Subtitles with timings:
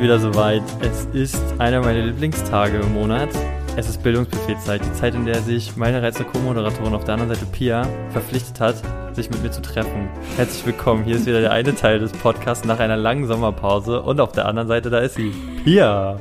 [0.00, 0.62] wieder soweit.
[0.80, 3.28] Es ist einer meiner Lieblingstage im Monat.
[3.76, 7.44] Es ist Bildungsbuffetzeit, die Zeit, in der sich meine reizende Co-Moderatorin auf der anderen Seite
[7.52, 8.76] Pia verpflichtet hat,
[9.14, 10.08] sich mit mir zu treffen.
[10.36, 11.04] Herzlich willkommen.
[11.04, 14.46] Hier ist wieder der eine Teil des Podcasts nach einer langen Sommerpause und auf der
[14.46, 16.18] anderen Seite da ist sie, Pia.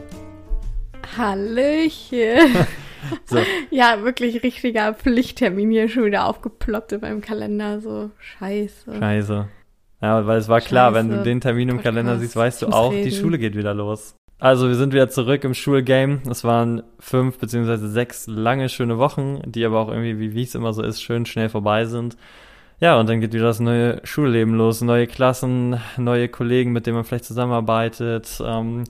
[1.17, 2.67] Hallöchen.
[3.25, 3.37] so.
[3.71, 7.79] Ja, wirklich richtiger Pflichttermin hier schon wieder aufgeploppt in meinem Kalender.
[7.79, 8.99] So, scheiße.
[8.99, 9.47] Scheiße.
[10.01, 10.95] Ja, weil es war klar, Scheiße.
[10.95, 11.95] wenn du den Termin im Podcast.
[11.95, 13.03] Kalender siehst, weißt du auch, reden.
[13.03, 14.15] die Schule geht wieder los.
[14.39, 16.21] Also wir sind wieder zurück im Schulgame.
[16.29, 20.71] Es waren fünf beziehungsweise sechs lange schöne Wochen, die aber auch irgendwie, wie es immer
[20.71, 22.15] so ist, schön schnell vorbei sind.
[22.79, 24.79] Ja, und dann geht wieder das neue Schulleben los.
[24.79, 28.85] Neue Klassen, neue Kollegen, mit denen man vielleicht zusammenarbeitet, ähm,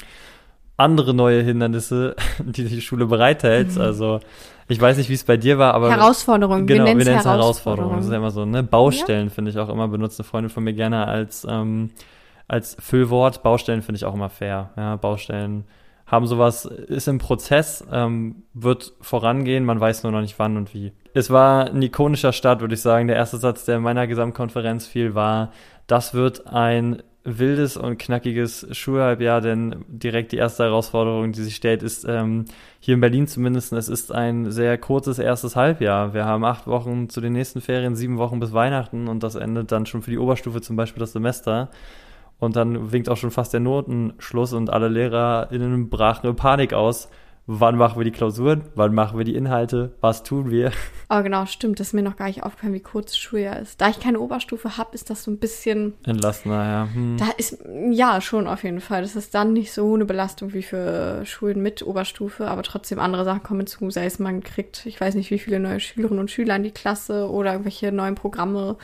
[0.80, 3.76] andere neue Hindernisse, die die Schule bereithält.
[3.76, 3.82] Mhm.
[3.82, 4.20] Also
[4.68, 5.90] ich weiß nicht, wie es bei dir war, aber.
[5.90, 7.98] Herausforderungen, genau, wir nennen es Herausforderungen.
[7.98, 8.64] Das ist ja immer so, ne?
[8.64, 9.34] Baustellen ja.
[9.34, 11.90] finde ich auch immer, benutzt eine Freundin von mir gerne als, ähm,
[12.48, 13.42] als Füllwort.
[13.42, 14.70] Baustellen finde ich auch immer fair.
[14.78, 15.66] Ja, Baustellen
[16.06, 20.74] haben sowas, ist im Prozess, ähm, wird vorangehen, man weiß nur noch nicht wann und
[20.74, 20.92] wie.
[21.14, 23.08] Es war ein ikonischer Start, würde ich sagen.
[23.08, 25.52] Der erste Satz, der in meiner Gesamtkonferenz fiel, war,
[25.88, 31.84] das wird ein wildes und knackiges Schulhalbjahr, denn direkt die erste Herausforderung, die sich stellt,
[31.84, 32.46] ist ähm,
[32.80, 36.14] hier in Berlin zumindest, es ist ein sehr kurzes erstes Halbjahr.
[36.14, 39.72] Wir haben acht Wochen zu den nächsten Ferien, sieben Wochen bis Weihnachten und das endet
[39.72, 41.70] dann schon für die Oberstufe zum Beispiel das Semester.
[42.40, 47.10] Und dann winkt auch schon fast der Notenschluss und alle LehrerInnen brachen in Panik aus
[47.52, 50.72] wann machen wir die Klausuren, wann machen wir die Inhalte, was tun wir.
[51.10, 53.82] Oh genau, stimmt, das ist mir noch gar nicht aufgefallen, wie kurz das Schuljahr ist.
[53.82, 56.88] Da ich keine Oberstufe habe, ist das so ein bisschen entlastener, ja.
[56.94, 57.18] Hm.
[57.18, 57.58] Da ist
[57.90, 59.02] ja schon auf jeden Fall.
[59.02, 63.26] Das ist dann nicht so eine Belastung wie für Schulen mit Oberstufe, aber trotzdem andere
[63.26, 66.30] Sachen kommen hinzu, sei es man kriegt, ich weiß nicht, wie viele neue Schülerinnen und
[66.30, 68.78] Schüler in die Klasse oder irgendwelche neuen Programme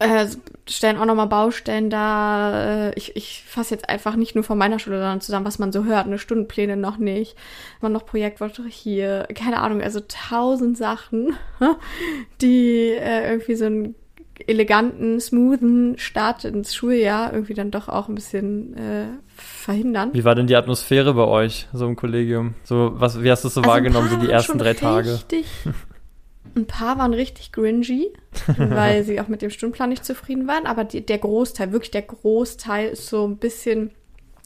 [0.00, 0.26] äh,
[0.66, 2.88] stellen auch nochmal Baustellen da.
[2.88, 5.72] Äh, ich, ich fasse jetzt einfach nicht nur von meiner Schule, sondern zusammen, was man
[5.72, 6.06] so hört.
[6.06, 7.36] Eine Stundenpläne noch nicht.
[7.80, 9.28] Man noch Projektworte hier.
[9.34, 11.34] Keine Ahnung, also tausend Sachen,
[12.40, 13.94] die äh, irgendwie so einen
[14.46, 20.10] eleganten, smoothen Start ins Schuljahr irgendwie dann doch auch ein bisschen äh, verhindern.
[20.14, 22.54] Wie war denn die Atmosphäre bei euch, so im Kollegium?
[22.64, 25.12] So, was, wie hast du es so also wahrgenommen, so die ersten drei Tage?
[25.12, 25.46] Richtig
[26.56, 28.12] ein paar waren richtig gringy,
[28.56, 30.66] weil sie auch mit dem Stundenplan nicht zufrieden waren.
[30.66, 33.90] Aber die, der Großteil, wirklich der Großteil ist so ein bisschen,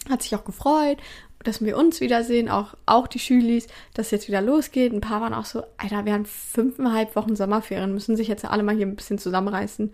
[0.08, 0.98] hat sich auch gefreut,
[1.42, 4.92] dass wir uns wiedersehen, auch, auch die Schülis, dass es jetzt wieder losgeht.
[4.92, 8.62] Ein paar waren auch so, Alter, wir haben fünfeinhalb Wochen Sommerferien, müssen sich jetzt alle
[8.62, 9.92] mal hier ein bisschen zusammenreißen.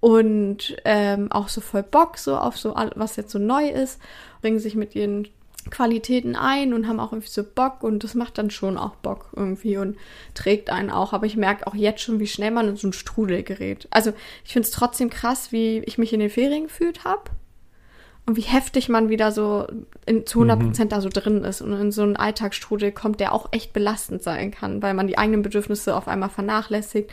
[0.00, 4.00] Und ähm, auch so voll Bock so auf so, was jetzt so neu ist,
[4.40, 5.28] bringen sich mit ihren
[5.70, 9.30] Qualitäten ein und haben auch irgendwie so Bock und das macht dann schon auch Bock
[9.36, 9.96] irgendwie und
[10.34, 11.12] trägt einen auch.
[11.12, 13.86] Aber ich merke auch jetzt schon, wie schnell man in so einen Strudel gerät.
[13.90, 14.12] Also
[14.44, 17.30] ich finde es trotzdem krass, wie ich mich in den Ferien gefühlt habe
[18.26, 19.66] und wie heftig man wieder so
[20.06, 20.94] in, zu 100 Prozent mhm.
[20.94, 24.50] da so drin ist und in so einen Alltagsstrudel kommt, der auch echt belastend sein
[24.50, 27.10] kann, weil man die eigenen Bedürfnisse auf einmal vernachlässigt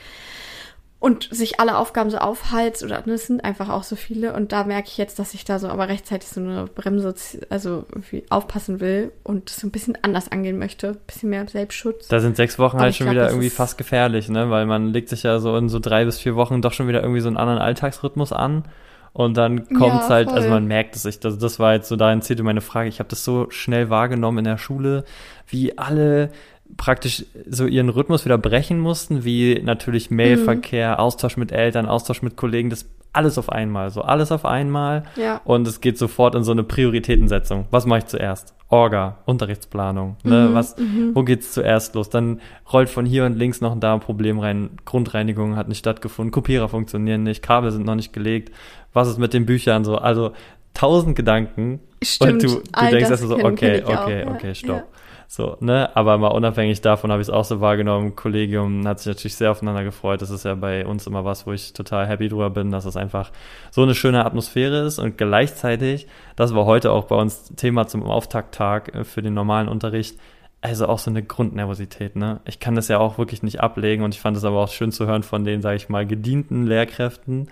[1.00, 4.52] und sich alle Aufgaben so aufhalst oder ne, es sind einfach auch so viele und
[4.52, 7.16] da merke ich jetzt, dass ich da so aber rechtzeitig so eine Bremse,
[7.50, 12.10] also irgendwie aufpassen will und so ein bisschen anders angehen möchte, ein bisschen mehr Selbstschutz.
[12.10, 14.88] Da sind sechs Wochen aber halt schon glaub, wieder irgendwie fast gefährlich, ne, weil man
[14.88, 17.30] legt sich ja so in so drei bis vier Wochen doch schon wieder irgendwie so
[17.30, 18.66] einen anderen Alltagsrhythmus an
[19.14, 21.88] und dann kommt es ja, halt, also man merkt es sich, das, das war jetzt
[21.88, 25.04] so dahin zählte meine Frage, ich habe das so schnell wahrgenommen in der Schule,
[25.48, 26.32] wie alle
[26.80, 31.00] praktisch so ihren Rhythmus wieder brechen mussten, wie natürlich Mailverkehr, mhm.
[31.00, 35.04] Austausch mit Eltern, Austausch mit Kollegen, das alles auf einmal, so alles auf einmal.
[35.16, 35.42] Ja.
[35.44, 37.66] Und es geht sofort in so eine Prioritätensetzung.
[37.70, 38.54] Was mache ich zuerst?
[38.70, 40.48] Orga, Unterrichtsplanung, ne?
[40.50, 41.12] Mhm, was, mhm.
[41.16, 42.10] wo geht's zuerst los?
[42.10, 42.40] Dann
[42.72, 44.70] rollt von hier und links noch ein da ein Problem rein.
[44.86, 48.54] Grundreinigung hat nicht stattgefunden, Kopierer funktionieren nicht, Kabel sind noch nicht gelegt.
[48.94, 49.98] Was ist mit den Büchern so?
[49.98, 50.32] Also
[50.74, 51.82] tausend Gedanken.
[52.02, 52.32] Stimmt.
[52.32, 54.78] Und du, du denkst erst so, okay, okay, okay, stopp.
[54.78, 54.84] Ja.
[55.32, 55.96] So, ne?
[55.96, 58.16] Aber mal unabhängig davon habe ich es auch so wahrgenommen.
[58.16, 60.24] Kollegium hat sich natürlich sehr aufeinander gefreut.
[60.24, 62.98] Das ist ja bei uns immer was, wo ich total happy drüber bin, dass es
[62.98, 63.30] einfach
[63.70, 68.02] so eine schöne Atmosphäre ist und gleichzeitig, das war heute auch bei uns Thema zum
[68.06, 70.18] Auftakttag äh, für den normalen Unterricht,
[70.62, 72.40] also auch so eine Grundnervosität, ne?
[72.46, 74.92] Ich kann das ja auch wirklich nicht ablegen und ich fand es aber auch schön
[74.92, 77.50] zu hören von den, sage ich mal, gedienten Lehrkräften.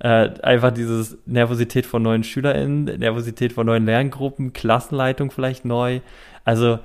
[0.00, 6.00] Äh, einfach dieses Nervosität von neuen SchülerInnen, Nervosität von neuen Lerngruppen, Klassenleitung vielleicht neu.
[6.44, 6.80] Also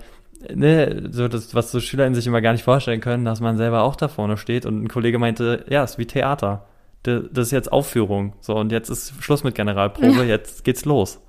[0.54, 3.84] ne, so das, was so SchülerInnen sich immer gar nicht vorstellen können, dass man selber
[3.84, 6.66] auch da vorne steht und ein Kollege meinte, ja, ist wie Theater.
[7.04, 8.34] Das ist jetzt Aufführung.
[8.42, 10.24] So, und jetzt ist Schluss mit Generalprobe, ja.
[10.24, 11.22] jetzt geht's los.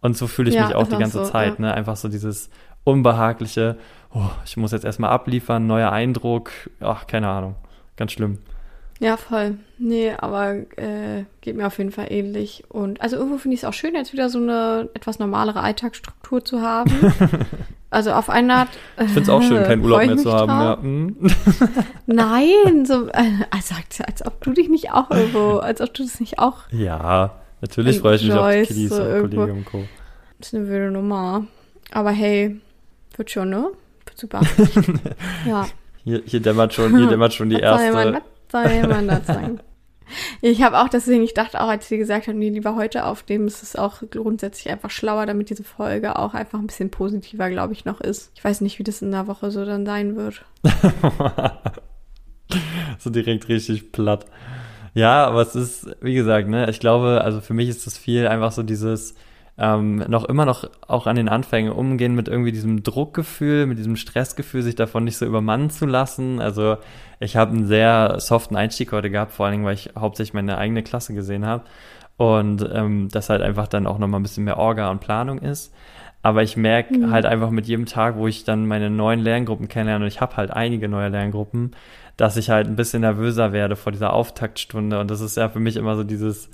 [0.00, 1.66] Und so fühle ich ja, mich auch die ganze so, Zeit, ja.
[1.66, 1.74] ne?
[1.74, 2.50] Einfach so dieses
[2.84, 3.76] unbehagliche,
[4.14, 6.50] oh, ich muss jetzt erstmal abliefern, neuer Eindruck,
[6.80, 7.56] ach, keine Ahnung.
[7.96, 8.38] Ganz schlimm.
[9.00, 9.56] Ja, voll.
[9.78, 12.64] Nee, aber äh, geht mir auf jeden Fall ähnlich.
[12.68, 16.44] Und also irgendwo finde ich es auch schön, jetzt wieder so eine etwas normalere Alltagsstruktur
[16.44, 16.92] zu haben.
[17.90, 18.68] also auf eine Art.
[18.98, 20.50] Äh, ich finde es auch schön, keinen Urlaub mehr zu haben.
[20.50, 20.82] Ja.
[20.82, 21.16] Hm.
[22.06, 26.02] Nein, so, äh, also als, als ob du dich nicht auch irgendwo, als ob du
[26.02, 26.58] das nicht auch.
[26.70, 29.84] Ja, natürlich freue ich mich auf die Kiddies so und Kollegen und Co.
[30.38, 31.46] Das ist eine wilde Nummer.
[31.90, 32.60] Aber hey,
[33.16, 33.70] wird schon, ne?
[34.04, 34.42] Wird super.
[35.46, 35.66] ja.
[36.04, 39.60] Hier, hier dämmert schon, hier dämmert schon die erste soll jemand das sagen?
[40.40, 43.46] Ich habe auch deswegen, ich dachte auch, als sie gesagt haben, nee, lieber heute aufnehmen,
[43.46, 47.72] ist es auch grundsätzlich einfach schlauer, damit diese Folge auch einfach ein bisschen positiver, glaube
[47.72, 48.32] ich, noch ist.
[48.34, 50.44] Ich weiß nicht, wie das in der Woche so dann sein wird.
[52.98, 54.26] so direkt richtig platt.
[54.94, 58.26] Ja, aber es ist, wie gesagt, ne, ich glaube, also für mich ist das viel
[58.26, 59.14] einfach so dieses,
[59.60, 63.96] ähm, noch immer noch auch an den Anfängen umgehen mit irgendwie diesem Druckgefühl, mit diesem
[63.96, 66.40] Stressgefühl, sich davon nicht so übermannen zu lassen.
[66.40, 66.78] Also
[67.20, 70.56] ich habe einen sehr soften Einstieg heute gehabt, vor allen Dingen, weil ich hauptsächlich meine
[70.56, 71.64] eigene Klasse gesehen habe
[72.16, 75.74] und ähm, das halt einfach dann auch nochmal ein bisschen mehr Orga und Planung ist.
[76.22, 77.10] Aber ich merke mhm.
[77.10, 80.36] halt einfach mit jedem Tag, wo ich dann meine neuen Lerngruppen kennenlerne, und ich habe
[80.36, 81.72] halt einige neue Lerngruppen,
[82.16, 85.00] dass ich halt ein bisschen nervöser werde vor dieser Auftaktstunde.
[85.00, 86.50] Und das ist ja für mich immer so dieses,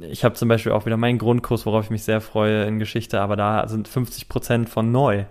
[0.00, 3.20] ich habe zum Beispiel auch wieder meinen Grundkurs, worauf ich mich sehr freue in Geschichte,
[3.20, 5.24] aber da sind 50 Prozent von neu.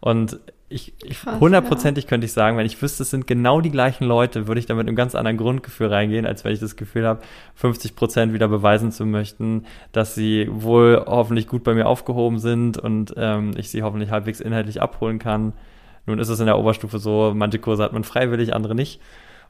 [0.00, 0.38] Und
[0.68, 0.92] ich,
[1.40, 2.08] hundertprozentig ja.
[2.08, 4.74] könnte ich sagen, wenn ich wüsste, es sind genau die gleichen Leute, würde ich da
[4.74, 7.20] mit einem ganz anderen Grundgefühl reingehen, als wenn ich das Gefühl habe,
[7.54, 12.76] 50 Prozent wieder beweisen zu möchten, dass sie wohl hoffentlich gut bei mir aufgehoben sind
[12.78, 15.52] und ähm, ich sie hoffentlich halbwegs inhaltlich abholen kann.
[16.06, 19.00] Nun ist es in der Oberstufe so, manche Kurse hat man freiwillig, andere nicht.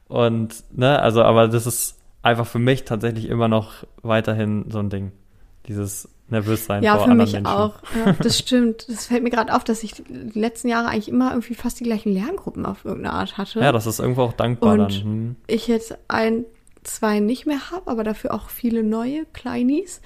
[0.07, 4.89] Und, ne, also, aber das ist einfach für mich tatsächlich immer noch weiterhin so ein
[4.89, 5.11] Ding.
[5.67, 7.45] Dieses nervös sein ja, vor anderen Menschen.
[7.45, 8.07] Ja, für mich auch.
[8.07, 8.89] Ja, das stimmt.
[8.89, 11.83] Das fällt mir gerade auf, dass ich die letzten Jahre eigentlich immer irgendwie fast die
[11.83, 13.59] gleichen Lerngruppen auf irgendeine Art hatte.
[13.59, 14.91] Ja, das ist irgendwo auch dankbar Und dann.
[14.91, 15.35] Hm.
[15.47, 16.45] ich jetzt ein,
[16.83, 20.01] zwei nicht mehr habe, aber dafür auch viele neue Kleinis.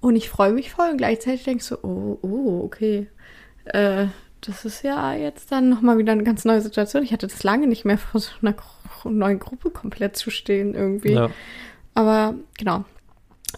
[0.00, 3.08] Und ich freue mich voll und gleichzeitig denkst du, oh, oh, okay.
[3.66, 4.06] Äh,
[4.40, 7.02] das ist ja jetzt dann nochmal wieder eine ganz neue Situation.
[7.02, 8.54] Ich hatte das lange nicht mehr vor so einer
[9.04, 11.12] neuen Gruppe komplett zu stehen irgendwie.
[11.12, 11.30] Ja.
[11.94, 12.84] Aber genau.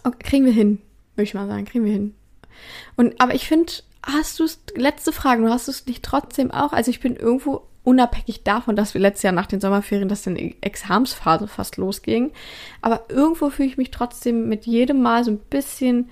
[0.03, 0.79] Okay, kriegen wir hin,
[1.15, 2.15] würde ich mal sagen, kriegen wir hin.
[2.95, 3.71] Und aber ich finde,
[4.01, 7.63] hast du es, letzte Frage, du hast es nicht trotzdem auch, also ich bin irgendwo
[7.83, 12.31] unabhängig davon, dass wir letztes Jahr nach den Sommerferien, dass dann die Examsphase fast losging.
[12.81, 16.09] Aber irgendwo fühle ich mich trotzdem mit jedem Mal so ein bisschen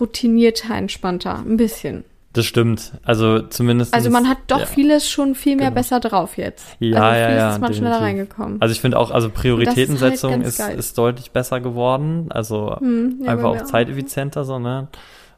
[0.00, 1.38] routinierter, entspannter.
[1.38, 2.04] Ein bisschen.
[2.34, 2.92] Das stimmt.
[3.04, 3.94] Also zumindest.
[3.94, 4.66] Also man hat doch ja.
[4.66, 5.76] vieles schon viel mehr genau.
[5.76, 6.76] besser drauf jetzt.
[6.78, 7.52] Ja, also ja, ja.
[7.52, 8.60] ist man schneller reingekommen.
[8.60, 12.26] Also ich finde auch, also Prioritätensetzung ist, halt ist, ist, deutlich besser geworden.
[12.30, 14.88] Also hm, ja, einfach auch zeiteffizienter, so, ne?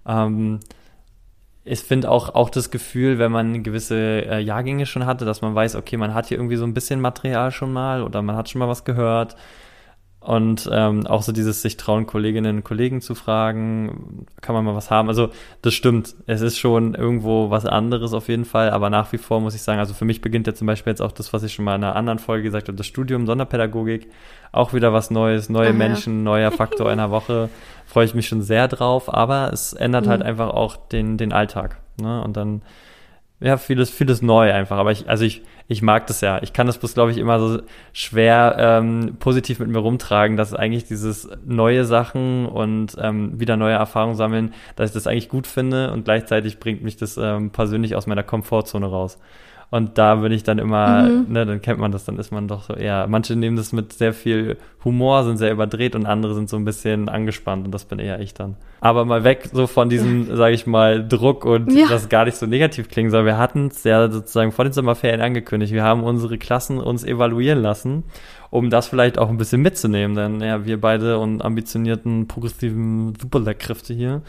[0.07, 0.61] Ähm,
[1.65, 5.55] ich finde auch, auch das Gefühl, wenn man gewisse äh, Jahrgänge schon hatte, dass man
[5.55, 8.49] weiß, okay, man hat hier irgendwie so ein bisschen Material schon mal oder man hat
[8.49, 9.37] schon mal was gehört
[10.21, 14.75] und ähm, auch so dieses sich trauen, Kolleginnen und Kollegen zu fragen, kann man mal
[14.75, 15.09] was haben.
[15.09, 15.31] Also
[15.63, 19.41] das stimmt, es ist schon irgendwo was anderes auf jeden Fall, aber nach wie vor
[19.41, 21.55] muss ich sagen, also für mich beginnt ja zum Beispiel jetzt auch das, was ich
[21.55, 24.11] schon mal in einer anderen Folge gesagt habe, das Studium Sonderpädagogik,
[24.53, 25.77] auch wieder was Neues, neue Aha.
[25.77, 27.49] Menschen, neuer Faktor einer Woche,
[27.87, 30.25] freue ich mich schon sehr drauf, aber es ändert halt mhm.
[30.25, 31.79] halt einfach auch den, den Alltag.
[31.99, 32.23] Ne?
[32.23, 32.61] Und dann
[33.41, 34.77] ja, vieles, vieles neu einfach.
[34.77, 36.43] Aber ich, also ich, ich mag das ja.
[36.43, 37.63] Ich kann das bloß, glaube ich, immer so
[37.93, 43.75] schwer ähm, positiv mit mir rumtragen, dass eigentlich dieses neue Sachen und ähm, wieder neue
[43.75, 47.97] Erfahrungen sammeln, dass ich das eigentlich gut finde und gleichzeitig bringt mich das ähm, persönlich
[47.97, 49.19] aus meiner Komfortzone raus.
[49.71, 51.33] Und da bin ich dann immer, mhm.
[51.33, 53.07] ne, dann kennt man das, dann ist man doch so eher.
[53.07, 56.65] Manche nehmen das mit sehr viel Humor, sind sehr überdreht und andere sind so ein
[56.65, 58.57] bisschen angespannt und das bin eher ich dann.
[58.81, 61.87] Aber mal weg so von diesem, sage ich mal, Druck und ja.
[61.89, 63.25] das gar nicht so negativ klingen soll.
[63.25, 65.73] Wir hatten es ja sozusagen vor den Sommerferien angekündigt.
[65.73, 68.05] Wir haben unsere Klassen uns evaluieren lassen
[68.51, 70.17] um das vielleicht auch ein bisschen mitzunehmen.
[70.17, 74.23] Denn ja, wir beide und ambitionierten, progressiven Superlehrkräfte hier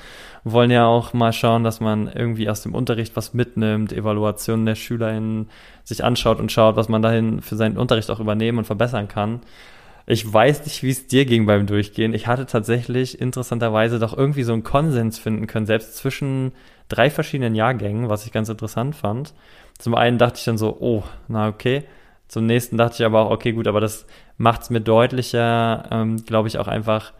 [0.44, 4.76] wollen ja auch mal schauen, dass man irgendwie aus dem Unterricht was mitnimmt, Evaluationen der
[4.76, 5.50] SchülerInnen
[5.84, 9.42] sich anschaut und schaut, was man dahin für seinen Unterricht auch übernehmen und verbessern kann.
[10.12, 12.14] Ich weiß nicht, wie es dir ging beim Durchgehen.
[12.14, 16.52] Ich hatte tatsächlich interessanterweise doch irgendwie so einen Konsens finden können, selbst zwischen
[16.90, 19.34] drei verschiedenen Jahrgängen, was ich ganz interessant fand.
[19.78, 21.86] Zum einen dachte ich dann so, oh, na okay,
[22.28, 26.18] zum nächsten dachte ich aber auch, okay, gut, aber das macht es mir deutlicher, ähm,
[26.26, 27.14] glaube ich, auch einfach,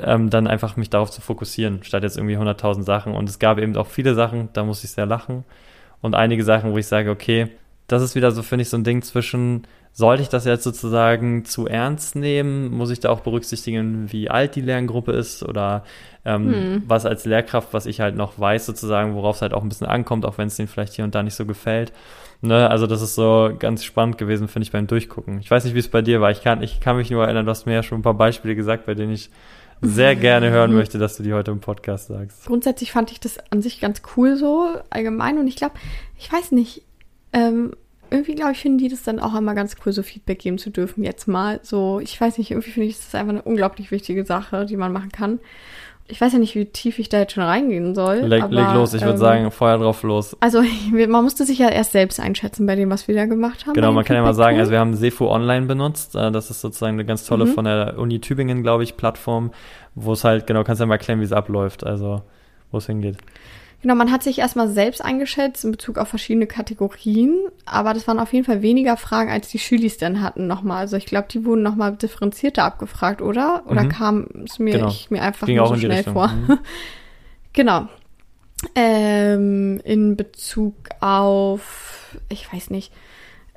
[0.00, 3.12] ähm, dann einfach mich darauf zu fokussieren, statt jetzt irgendwie 100.000 Sachen.
[3.12, 5.42] Und es gab eben auch viele Sachen, da muss ich sehr lachen.
[6.00, 7.48] Und einige Sachen, wo ich sage, okay,
[7.88, 9.66] das ist wieder so, finde ich, so ein Ding zwischen
[9.98, 12.70] sollte ich das jetzt sozusagen zu ernst nehmen?
[12.70, 15.82] Muss ich da auch berücksichtigen, wie alt die Lerngruppe ist oder
[16.24, 16.82] ähm, hm.
[16.86, 19.88] was als Lehrkraft, was ich halt noch weiß, sozusagen, worauf es halt auch ein bisschen
[19.88, 21.92] ankommt, auch wenn es denen vielleicht hier und da nicht so gefällt.
[22.42, 25.40] Ne, also das ist so ganz spannend gewesen, finde ich, beim Durchgucken.
[25.40, 26.30] Ich weiß nicht, wie es bei dir war.
[26.30, 28.54] Ich kann, ich kann mich nur erinnern, du hast mir ja schon ein paar Beispiele
[28.54, 29.30] gesagt, bei denen ich
[29.80, 32.46] sehr gerne hören möchte, dass du die heute im Podcast sagst.
[32.46, 35.74] Grundsätzlich fand ich das an sich ganz cool so allgemein und ich glaube,
[36.16, 36.82] ich weiß nicht,
[37.32, 37.72] ähm,
[38.10, 40.70] irgendwie, glaube ich, finden die das dann auch immer ganz cool, so Feedback geben zu
[40.70, 41.04] dürfen.
[41.04, 44.66] Jetzt mal so, ich weiß nicht, irgendwie finde ich das einfach eine unglaublich wichtige Sache,
[44.66, 45.40] die man machen kann.
[46.10, 48.20] Ich weiß ja nicht, wie tief ich da jetzt schon reingehen soll.
[48.20, 50.36] Leg, aber, leg los, ich würde ähm, sagen, Feuer drauf los.
[50.40, 53.74] Also, man musste sich ja erst selbst einschätzen bei dem, was wir da gemacht haben.
[53.74, 56.16] Genau, man kann ja mal sagen, also wir haben Sefo Online benutzt.
[56.16, 57.52] Äh, das ist sozusagen eine ganz tolle mhm.
[57.52, 59.52] von der Uni Tübingen, glaube ich, Plattform,
[59.94, 62.22] wo es halt, genau, kannst du ja mal erklären, wie es abläuft, also
[62.70, 63.18] wo es hingeht.
[63.80, 68.18] Genau, man hat sich erstmal selbst eingeschätzt in Bezug auf verschiedene Kategorien, aber das waren
[68.18, 70.78] auf jeden Fall weniger Fragen, als die Schülis dann hatten nochmal.
[70.78, 73.62] Also ich glaube, die wurden nochmal differenzierter abgefragt, oder?
[73.66, 73.88] Oder mhm.
[73.88, 74.88] kam es mir, genau.
[74.88, 76.28] ich, mir einfach Ging so schnell vor?
[76.28, 76.58] Mhm.
[77.52, 77.86] genau.
[78.74, 82.92] Ähm, in Bezug auf, ich weiß nicht,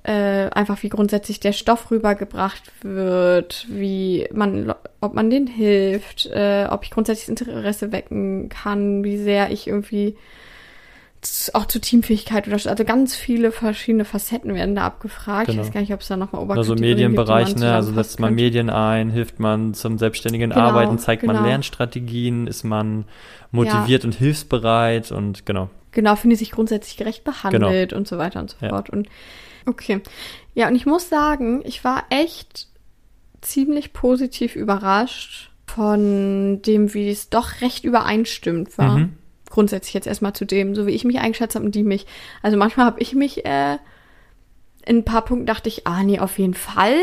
[0.03, 6.67] äh, einfach wie grundsätzlich der Stoff rübergebracht wird, wie man, ob man den hilft, äh,
[6.69, 10.15] ob ich grundsätzlich Interesse wecken kann, wie sehr ich irgendwie
[11.53, 15.47] auch zur Teamfähigkeit oder also ganz viele verschiedene Facetten werden da abgefragt.
[15.47, 15.61] Genau.
[15.61, 17.75] Ich weiß gar nicht, ob es da nochmal Also Medienbereich, ne?
[17.75, 21.33] Also setzt man Medien ein, hilft man zum selbstständigen genau, Arbeiten, zeigt genau.
[21.33, 23.05] man Lernstrategien, ist man
[23.51, 24.07] motiviert ja.
[24.07, 25.69] und hilfsbereit und genau.
[25.91, 27.99] Genau, finde ich sich grundsätzlich gerecht behandelt genau.
[27.99, 28.69] und so weiter und so ja.
[28.69, 28.89] fort.
[28.89, 29.07] Und
[29.65, 30.01] Okay.
[30.53, 32.67] Ja, und ich muss sagen, ich war echt
[33.41, 38.99] ziemlich positiv überrascht von dem, wie es doch recht übereinstimmt war.
[38.99, 39.13] Mhm.
[39.49, 42.05] Grundsätzlich jetzt erstmal zu dem, so wie ich mich eingeschätzt habe und die mich.
[42.41, 43.77] Also manchmal habe ich mich äh,
[44.85, 46.95] in ein paar Punkten dachte ich, ah nee, auf jeden Fall.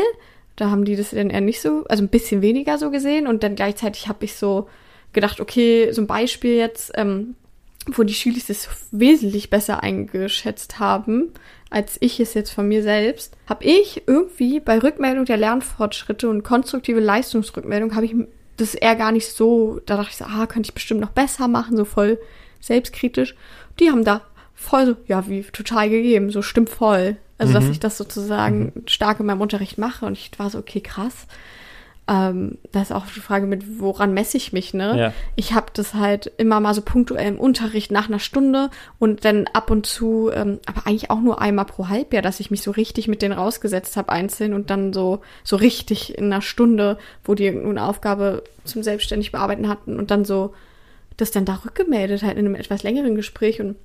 [0.55, 3.27] Da haben die das dann eher nicht so, also ein bisschen weniger so gesehen.
[3.27, 4.67] Und dann gleichzeitig habe ich so
[5.13, 7.35] gedacht, okay, so ein Beispiel jetzt, ähm,
[7.87, 11.31] wo die Schüler das wesentlich besser eingeschätzt haben,
[11.69, 16.43] als ich es jetzt von mir selbst, habe ich irgendwie bei Rückmeldung der Lernfortschritte und
[16.43, 18.15] konstruktive Leistungsrückmeldung habe ich
[18.57, 21.47] das eher gar nicht so, da dachte ich so, ah, könnte ich bestimmt noch besser
[21.47, 22.19] machen, so voll
[22.59, 23.35] selbstkritisch.
[23.79, 24.21] Die haben da
[24.53, 27.17] voll so, ja, wie total gegeben, so stimmt voll.
[27.37, 27.53] Also, mhm.
[27.53, 28.87] dass ich das sozusagen mhm.
[28.87, 31.27] stark in meinem Unterricht mache und ich war so, okay, krass.
[32.09, 34.99] Ähm, das ist auch die Frage mit, woran messe ich mich, ne?
[34.99, 35.13] Ja.
[35.35, 39.45] Ich habe das halt immer mal so punktuell im Unterricht nach einer Stunde und dann
[39.53, 42.71] ab und zu, ähm, aber eigentlich auch nur einmal pro Halbjahr, dass ich mich so
[42.71, 47.35] richtig mit denen rausgesetzt habe einzeln und dann so, so richtig in einer Stunde, wo
[47.35, 50.55] die irgendeine Aufgabe zum selbstständig bearbeiten hatten und dann so
[51.15, 53.75] das dann da rückgemeldet halt in einem etwas längeren Gespräch und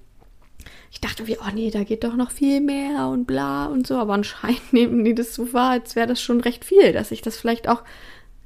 [0.95, 3.97] ich dachte wie, oh nee, da geht doch noch viel mehr und bla und so,
[3.97, 7.21] aber anscheinend nehmen die das so wahr, als wäre das schon recht viel, dass ich
[7.21, 7.83] das vielleicht auch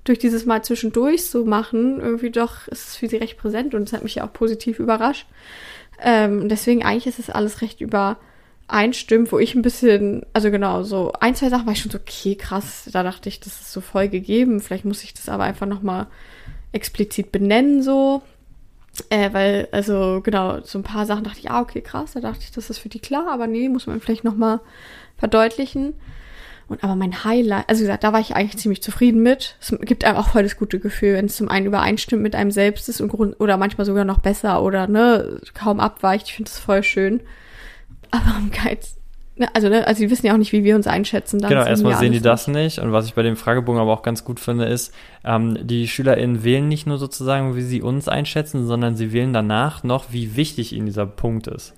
[0.08, 3.82] durch dieses Mal zwischendurch so machen, irgendwie doch ist es für sie recht präsent und
[3.82, 5.26] es hat mich ja auch positiv überrascht.
[6.00, 11.12] Ähm, deswegen eigentlich ist es alles recht übereinstimmt, wo ich ein bisschen, also genau, so
[11.20, 13.80] ein, zwei Sachen war ich schon so, okay, krass, da dachte ich, das ist so
[13.80, 16.06] voll gegeben, vielleicht muss ich das aber einfach nochmal
[16.72, 18.22] explizit benennen, so.
[19.10, 22.40] Äh, weil, also genau, so ein paar Sachen dachte ich, ah, okay, krass, da dachte
[22.42, 24.60] ich, das ist für die klar, aber nee, muss man vielleicht nochmal
[25.16, 25.94] verdeutlichen.
[26.68, 29.56] Und aber mein Highlight, also gesagt, da war ich eigentlich ziemlich zufrieden mit.
[29.60, 32.50] Es gibt einem auch voll das gute Gefühl, wenn es zum einen übereinstimmt mit einem
[32.50, 36.28] selbst ist und Grund, oder manchmal sogar noch besser oder ne, kaum abweicht.
[36.28, 37.20] Ich finde das voll schön.
[38.10, 38.96] Aber am Geiz,
[39.36, 41.38] ne, also, ne, also die wissen ja auch nicht, wie wir uns einschätzen.
[41.38, 42.80] Dann genau, erstmal sehen die das nicht.
[42.80, 44.92] Und was ich bei dem Fragebogen aber auch ganz gut finde, ist,
[45.24, 49.84] ähm, die SchülerInnen wählen nicht nur sozusagen, wie sie uns einschätzen, sondern sie wählen danach
[49.84, 51.74] noch, wie wichtig ihnen dieser Punkt ist.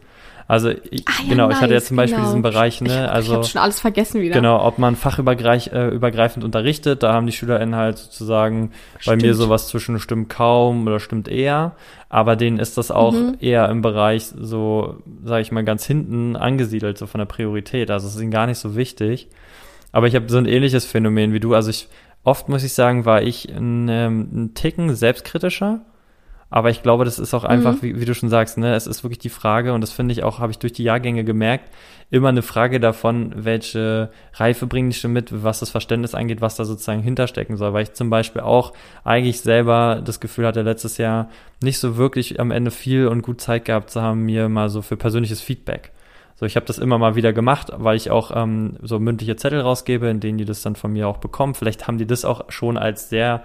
[0.50, 2.26] Also ich, ah, ja, genau, nice, ich hatte jetzt zum Beispiel genau.
[2.26, 4.34] diesen Bereich, ne, ich, also ich habe schon alles vergessen wieder.
[4.34, 5.72] Genau, ob man fachübergreifend
[6.42, 9.20] äh, unterrichtet, da haben die SchülerInnen halt sozusagen stimmt.
[9.20, 11.76] bei mir sowas zwischen stimmt kaum oder stimmt eher,
[12.08, 13.36] aber denen ist das auch mhm.
[13.38, 17.88] eher im Bereich so, sage ich mal, ganz hinten angesiedelt, so von der Priorität.
[17.88, 19.28] Also es ist ihnen gar nicht so wichtig.
[19.92, 21.54] Aber ich habe so ein ähnliches Phänomen wie du.
[21.54, 21.86] Also ich
[22.24, 25.82] oft muss ich sagen, war ich ein, ähm, ein Ticken selbstkritischer
[26.50, 27.82] aber ich glaube, das ist auch einfach, mhm.
[27.82, 30.24] wie, wie, du schon sagst, ne, es ist wirklich die Frage, und das finde ich
[30.24, 31.64] auch, habe ich durch die Jahrgänge gemerkt,
[32.10, 36.56] immer eine Frage davon, welche Reife bringen die schon mit, was das Verständnis angeht, was
[36.56, 37.72] da sozusagen hinterstecken soll.
[37.72, 38.72] Weil ich zum Beispiel auch
[39.04, 41.30] eigentlich selber das Gefühl hatte, letztes Jahr
[41.62, 44.82] nicht so wirklich am Ende viel und gut Zeit gehabt zu haben, mir mal so
[44.82, 45.92] für persönliches Feedback.
[46.34, 49.60] So, ich habe das immer mal wieder gemacht, weil ich auch ähm, so mündliche Zettel
[49.60, 51.54] rausgebe, in denen die das dann von mir auch bekommen.
[51.54, 53.44] Vielleicht haben die das auch schon als sehr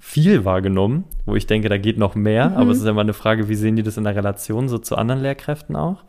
[0.00, 2.56] viel wahrgenommen, wo ich denke, da geht noch mehr, mhm.
[2.56, 4.78] aber es ist ja mal eine Frage, wie sehen die das in der Relation so
[4.78, 6.04] zu anderen Lehrkräften auch?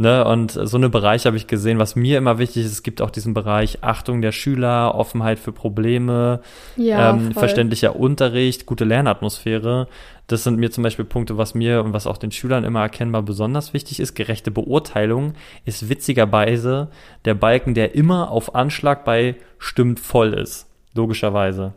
[0.00, 0.24] Ne?
[0.24, 3.10] Und so eine Bereiche habe ich gesehen, was mir immer wichtig ist, es gibt auch
[3.10, 6.40] diesen Bereich Achtung der Schüler, Offenheit für Probleme,
[6.78, 9.88] ja, ähm, verständlicher Unterricht, gute Lernatmosphäre.
[10.26, 13.20] Das sind mir zum Beispiel Punkte, was mir und was auch den Schülern immer erkennbar
[13.20, 14.14] besonders wichtig ist.
[14.14, 15.34] Gerechte Beurteilung
[15.66, 16.88] ist witzigerweise
[17.26, 20.66] der Balken, der immer auf Anschlag bei stimmt voll ist.
[20.94, 21.74] Logischerweise.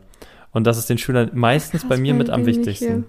[0.54, 3.04] Und das ist den Schülern meistens Krass, bei mir mit am wichtigsten.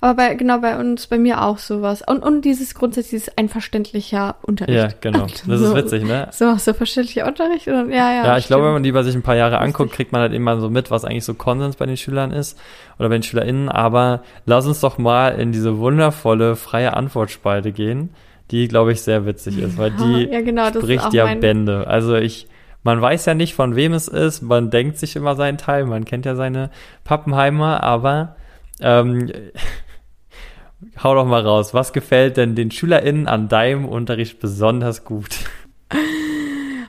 [0.00, 2.02] Aber bei, genau bei uns, bei mir auch sowas.
[2.06, 4.76] Und, und dieses grundsätzlich ein verständlicher Unterricht.
[4.76, 5.26] Ja, genau.
[5.46, 6.28] Das so, ist witzig, ne?
[6.32, 7.66] So, so verständlicher Unterricht.
[7.68, 8.26] Und, ja, ja.
[8.26, 10.58] Ja, ich glaube, wenn man lieber sich ein paar Jahre anguckt, kriegt man halt immer
[10.60, 12.58] so mit, was eigentlich so Konsens bei den Schülern ist
[12.98, 13.68] oder bei den SchülerInnen.
[13.68, 18.10] Aber lass uns doch mal in diese wundervolle freie Antwortspalte gehen,
[18.50, 21.86] die, glaube ich, sehr witzig ist, weil die ja, genau, spricht ja Bände.
[21.86, 22.48] Also ich,
[22.86, 26.04] man weiß ja nicht, von wem es ist, man denkt sich immer seinen Teil, man
[26.04, 26.70] kennt ja seine
[27.02, 28.36] Pappenheimer, aber
[28.80, 29.28] ähm,
[31.02, 31.74] hau doch mal raus.
[31.74, 35.36] Was gefällt denn den SchülerInnen an deinem Unterricht besonders gut?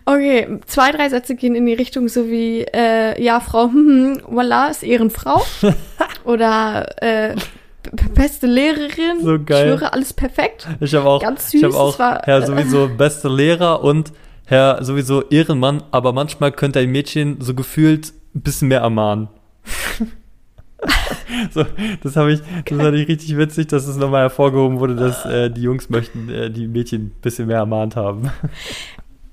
[0.09, 4.69] Okay, zwei, drei Sätze gehen in die Richtung so wie, äh, ja, Frau, hm, voilà,
[4.69, 5.45] ist Ehrenfrau.
[6.23, 7.35] Oder, äh,
[8.15, 9.21] beste Lehrerin.
[9.21, 9.73] So geil.
[9.73, 10.65] Ich schwöre, alles perfekt.
[10.79, 11.59] Ich habe auch, Ganz süß.
[11.59, 14.13] Ich habe auch, war, Herr, sowieso beste Lehrer und
[14.49, 19.27] Herr, sowieso Ehrenmann, aber manchmal könnte ein Mädchen so gefühlt ein bisschen mehr ermahnen.
[21.51, 21.65] so,
[22.01, 25.51] das habe ich, das fand ich richtig witzig, dass es nochmal hervorgehoben wurde, dass äh,
[25.51, 28.31] die Jungs möchten äh, die Mädchen ein bisschen mehr ermahnt haben.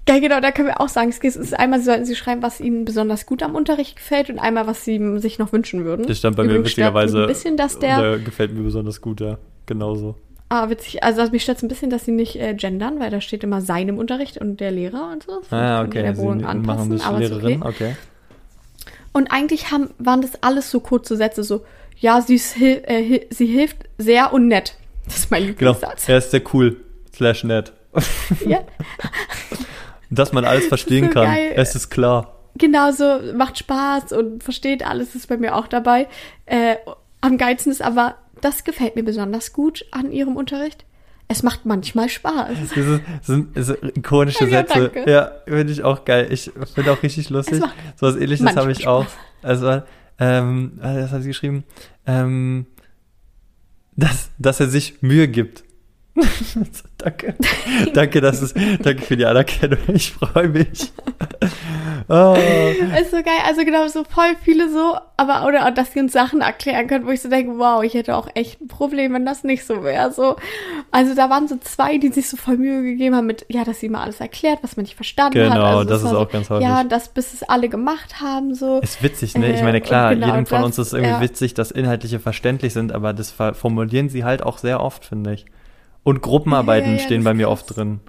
[0.06, 2.85] Ja, genau, da können wir auch sagen, es ist einmal sollten sie schreiben, was ihnen
[2.85, 6.06] besonders gut am Unterricht gefällt und einmal, was sie sich noch wünschen würden.
[6.06, 7.23] Das stand bei Übrigens mir witzigerweise.
[7.23, 10.16] Ein bisschen, dass der, der gefällt mir besonders gut, ja, genauso.
[10.54, 11.02] Ah, witzig.
[11.02, 13.61] Also mich stört es ein bisschen, dass sie nicht äh, gendern, weil da steht immer
[13.61, 15.40] sein im Unterricht und der Lehrer und so.
[15.40, 16.02] Das ah, okay.
[16.02, 17.68] Der Wohnung anpassen, machen das aber Lehrerin, okay.
[17.68, 17.96] okay.
[19.12, 21.64] Und eigentlich haben, waren das alles so kurze Sätze, so,
[21.99, 24.76] ja, sie, ist, äh, sie hilft sehr und nett.
[25.06, 25.73] Das ist mein genau.
[25.73, 26.06] Lieblingssatz.
[26.06, 26.14] Genau.
[26.14, 26.76] Er ist sehr cool,
[27.12, 27.73] slash nett.
[28.46, 28.61] Ja.
[30.11, 31.26] Dass man alles verstehen so kann.
[31.26, 31.52] Geil.
[31.56, 32.32] Es ist klar.
[32.56, 36.06] Genau so, macht Spaß und versteht alles, ist bei mir auch dabei.
[36.46, 36.76] Äh,
[37.20, 38.14] am geilsten ist aber,
[38.45, 40.85] das gefällt mir besonders gut an ihrem Unterricht
[41.29, 42.49] es macht manchmal Spaß.
[42.49, 44.91] Das, ist, das sind, das sind ikonische ja, Sätze.
[44.93, 45.11] Danke.
[45.11, 46.29] Ja, finde ich auch geil.
[46.31, 47.63] Ich finde auch richtig lustig.
[47.97, 48.89] So was ähnliches habe ich Spaß.
[48.89, 49.07] auch.
[49.43, 49.83] Also,
[50.19, 51.65] ähm, was hat sie geschrieben?
[52.07, 52.67] Ähm,
[53.97, 55.65] dass, dass er sich Mühe gibt.
[56.99, 57.35] danke.
[57.95, 59.78] danke, dass es, danke für die Anerkennung.
[59.89, 60.93] Ich freue mich.
[62.08, 62.36] oh.
[63.00, 63.40] Ist so geil.
[63.47, 67.10] Also genau, so voll viele so, aber oder dass sie uns Sachen erklären können, wo
[67.10, 70.12] ich so denke, wow, ich hätte auch echt ein Problem, wenn das nicht so wäre.
[70.12, 70.36] So,
[70.90, 73.80] also da waren so zwei, die sich so voll Mühe gegeben haben mit, ja, dass
[73.80, 75.56] sie mal alles erklärt, was man nicht verstanden genau, hat.
[75.56, 76.67] Genau, also, das ist auch ganz häufig.
[76.67, 78.80] Ja, das bis es alle gemacht haben, so.
[78.80, 79.52] Ist witzig, ne?
[79.52, 81.21] Ich meine, klar, genau, jedem von das, uns ist irgendwie ja.
[81.21, 85.47] witzig, dass Inhaltliche verständlich sind, aber das formulieren sie halt auch sehr oft, finde ich.
[86.02, 88.00] Und Gruppenarbeiten ja, ja, stehen bei mir oft drin.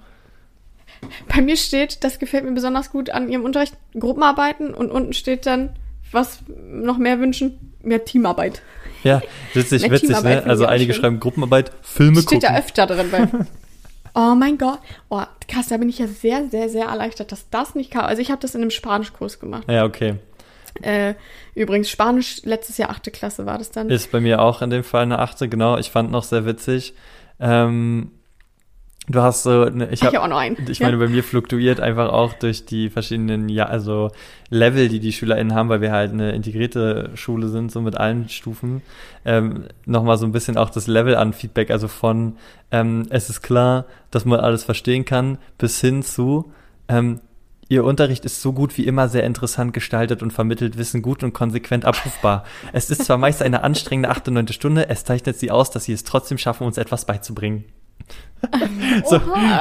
[1.34, 5.46] Bei mir steht, das gefällt mir besonders gut an ihrem Unterricht, Gruppenarbeiten und unten steht
[5.46, 5.70] dann,
[6.12, 8.62] was noch mehr wünschen, mehr Teamarbeit.
[9.02, 9.22] Ja,
[9.54, 10.42] witzig, witzig, ne?
[10.44, 11.02] Also einige schön.
[11.02, 12.40] schreiben Gruppenarbeit, Filme steht gucken.
[12.40, 13.10] Steht da öfter drin.
[13.10, 13.28] Bei,
[14.14, 14.80] oh mein Gott.
[15.08, 18.04] Oh, krass, da bin ich ja sehr, sehr, sehr erleichtert, dass das nicht kam.
[18.04, 19.64] Also ich habe das in einem Spanischkurs gemacht.
[19.68, 20.16] Ja, okay.
[20.82, 21.14] Äh,
[21.54, 23.88] übrigens, Spanisch, letztes Jahr achte Klasse war das dann.
[23.90, 25.78] Ist bei mir auch in dem Fall eine achte, genau.
[25.78, 26.94] Ich fand noch sehr witzig.
[27.40, 28.10] Ähm,
[29.08, 30.56] du hast so, ne, ich habe auch noch einen.
[30.68, 34.10] Ich meine, bei mir fluktuiert einfach auch durch die verschiedenen, ja, also
[34.50, 38.28] Level, die die SchülerInnen haben, weil wir halt eine integrierte Schule sind, so mit allen
[38.28, 38.82] Stufen,
[39.24, 42.36] ähm, nochmal so ein bisschen auch das Level an Feedback, also von,
[42.70, 46.52] ähm, es ist klar, dass man alles verstehen kann, bis hin zu,
[46.88, 47.20] ähm,
[47.68, 51.32] Ihr Unterricht ist so gut wie immer sehr interessant gestaltet und vermittelt Wissen gut und
[51.32, 52.44] konsequent abrufbar.
[52.72, 55.92] Es ist zwar meist eine anstrengende achte, neunte Stunde, es zeichnet sie aus, dass sie
[55.92, 57.64] es trotzdem schaffen, uns etwas beizubringen.
[59.04, 59.18] So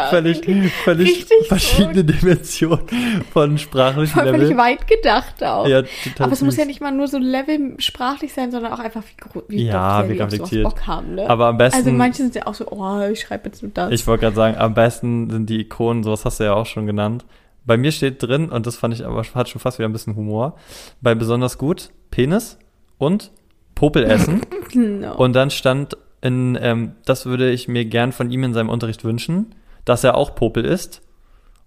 [0.10, 0.45] völlig,
[0.84, 2.04] völlig verschiedene so.
[2.04, 4.41] Dimensionen von sprachlichen Level.
[4.41, 5.65] Völlig weit gedacht auch.
[5.65, 5.82] Ja,
[6.19, 9.04] Aber es muss ja nicht mal nur so Level sprachlich sein, sondern auch einfach
[9.48, 10.63] wie, wie ja, wie reflektiert.
[10.63, 11.15] Bock haben.
[11.15, 11.28] Ne?
[11.30, 11.80] Aber am besten.
[11.80, 13.91] Also manche sind ja auch so, oh, ich schreibe jetzt nur das.
[13.91, 16.86] Ich wollte gerade sagen, am besten sind die Ikonen, sowas hast du ja auch schon
[16.86, 17.26] genannt
[17.65, 20.15] bei mir steht drin, und das fand ich aber, hat schon fast wieder ein bisschen
[20.15, 20.56] Humor,
[21.02, 22.58] bei besonders gut Penis
[22.98, 23.32] und
[23.74, 24.41] Popel essen.
[24.74, 25.15] no.
[25.15, 29.04] Und dann stand in, ähm, das würde ich mir gern von ihm in seinem Unterricht
[29.04, 29.54] wünschen,
[29.86, 31.04] dass er auch Popel isst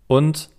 [0.08, 0.50] und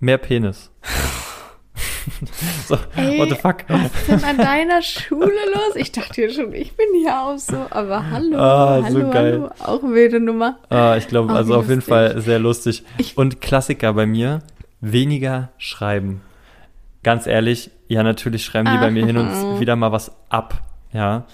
[0.00, 0.72] mehr Penis.
[2.66, 3.64] so, Ey, what the fuck?
[3.68, 5.76] Was ist denn an deiner Schule los?
[5.76, 9.50] Ich dachte ja schon, ich bin hier auch so, aber hallo, ah, hallo, so hallo,
[9.60, 10.58] auch wilde Nummer.
[10.68, 12.82] Ah, ich glaube, also auf jeden Fall sehr lustig.
[12.98, 14.40] Ich, und Klassiker bei mir,
[14.80, 16.20] weniger schreiben.
[17.04, 18.80] Ganz ehrlich, ja, natürlich schreiben die Ach.
[18.80, 21.26] bei mir hin und wieder mal was ab, ja.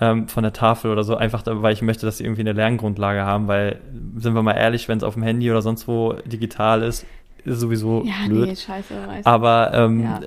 [0.00, 3.24] Ähm, von der Tafel oder so, einfach weil ich möchte, dass sie irgendwie eine Lerngrundlage
[3.24, 3.80] haben, weil,
[4.16, 7.06] sind wir mal ehrlich, wenn es auf dem Handy oder sonst wo digital ist,
[7.44, 8.48] ist sowieso ja, blöd.
[8.48, 10.20] Nee, scheiße, Aber ähm, ja.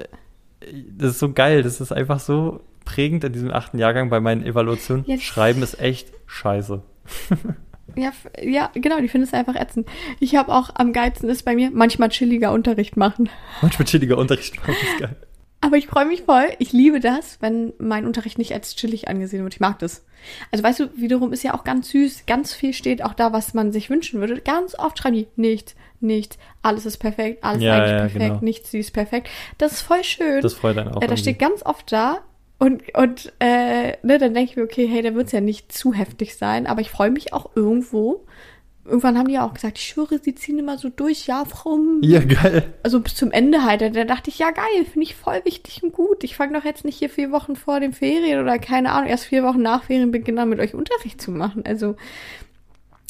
[0.97, 4.45] das ist so geil, das ist einfach so prägend in diesem achten Jahrgang bei meinen
[4.45, 5.05] Evaluationen.
[5.07, 5.23] Jetzt.
[5.23, 6.81] Schreiben ist echt scheiße.
[7.95, 9.87] Ja, ja, genau, die finden es einfach ätzend.
[10.19, 13.29] Ich habe auch am geilsten ist bei mir manchmal chilliger Unterricht machen.
[13.61, 15.15] Manchmal chilliger Unterricht machen ist geil.
[15.63, 16.49] Aber ich freue mich voll.
[16.59, 19.53] Ich liebe das, wenn mein Unterricht nicht als chillig angesehen wird.
[19.53, 20.03] Ich mag das.
[20.51, 22.25] Also weißt du, wiederum ist ja auch ganz süß.
[22.27, 24.41] Ganz viel steht auch da, was man sich wünschen würde.
[24.41, 28.39] Ganz oft schreiben die nichts, nichts, alles ist perfekt, alles ja, eigentlich ja, perfekt, genau.
[28.41, 29.29] nichts süß perfekt.
[29.57, 30.41] Das ist voll schön.
[30.41, 31.01] Das freut einen auch.
[31.01, 32.19] Äh, da steht ganz oft da.
[32.59, 35.71] Und, und äh, ne, dann denke ich mir, okay, hey, da wird es ja nicht
[35.71, 38.25] zu heftig sein, aber ich freue mich auch irgendwo,
[38.85, 41.79] irgendwann haben die ja auch gesagt, ich schwöre, sie ziehen immer so durch, ja, Frau.
[42.01, 42.73] Ja, geil.
[42.83, 43.81] Also bis zum Ende halt.
[43.81, 46.23] Da dachte ich, ja, geil, finde ich voll wichtig und gut.
[46.23, 49.25] Ich fange doch jetzt nicht hier vier Wochen vor den Ferien oder keine Ahnung, erst
[49.25, 51.63] vier Wochen nach Ferienbeginn an mit euch Unterricht zu machen.
[51.65, 51.95] Also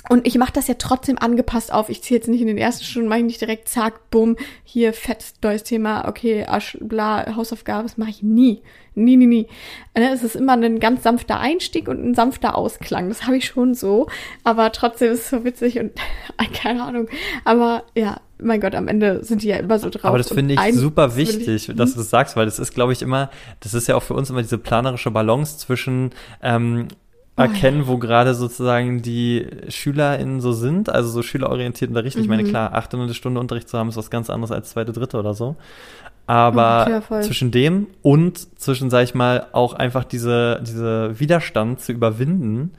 [0.10, 1.89] und ich mache das ja trotzdem angepasst auf.
[1.89, 4.94] Ich ziehe jetzt nicht in den ersten Stunden, mache ich nicht direkt, zack, bumm, hier
[4.94, 8.62] fett, neues Thema, okay, Asch, bla, Hausaufgabe, das mache ich nie.
[8.96, 9.48] Nie, nie, nie.
[9.98, 13.10] Ne, es ist immer ein ganz sanfter Einstieg und ein sanfter Ausklang.
[13.10, 14.08] Das habe ich schon so.
[14.44, 15.94] Aber trotzdem ist es so witzig und
[16.54, 17.08] keine Ahnung.
[17.44, 20.06] Aber ja, mein Gott, am Ende sind die ja immer so drauf.
[20.06, 22.94] Aber das finde ich super wichtig, ich, dass du das sagst, weil das ist, glaube
[22.94, 26.12] ich, immer, das ist ja auch für uns immer diese planerische Balance zwischen
[26.42, 26.88] ähm,
[27.36, 32.15] erkennen, wo gerade sozusagen die SchülerInnen so sind, also so schülerorientiert Unterricht.
[32.17, 32.22] Mhm.
[32.24, 32.50] Ich meine, mhm.
[32.50, 35.34] klar, achte eine Stunde Unterricht zu haben, ist was ganz anderes als zweite, dritte oder
[35.34, 35.56] so.
[36.26, 41.91] Aber ja, zwischen dem und zwischen, sag ich mal, auch einfach diese, diese Widerstand zu
[41.91, 42.72] überwinden